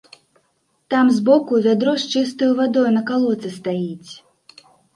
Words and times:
Там 0.93 1.11
збоку 1.17 1.53
вядро 1.67 1.93
з 2.05 2.09
чыстаю 2.15 2.49
вадою 2.63 2.89
на 2.99 3.05
калодцы 3.13 3.55
стаіць. 3.61 4.11